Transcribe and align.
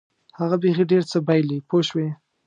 هغه 0.39 0.55
بیخي 0.63 0.83
ډېر 0.91 1.03
څه 1.11 1.17
بایلي 1.27 1.57
پوه 1.67 1.81
شوې!. 1.89 2.07